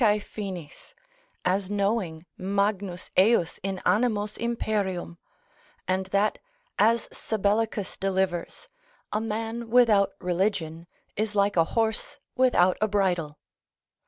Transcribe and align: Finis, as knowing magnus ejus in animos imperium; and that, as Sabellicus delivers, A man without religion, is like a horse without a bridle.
Finis, 0.19 0.95
as 1.45 1.69
knowing 1.69 2.25
magnus 2.35 3.11
ejus 3.15 3.59
in 3.61 3.77
animos 3.85 4.35
imperium; 4.35 5.19
and 5.87 6.07
that, 6.07 6.39
as 6.79 7.07
Sabellicus 7.11 7.99
delivers, 7.99 8.67
A 9.13 9.21
man 9.21 9.69
without 9.69 10.13
religion, 10.19 10.87
is 11.15 11.35
like 11.35 11.55
a 11.55 11.63
horse 11.77 12.17
without 12.35 12.79
a 12.81 12.87
bridle. 12.87 13.37